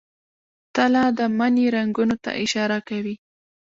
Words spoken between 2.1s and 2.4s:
ته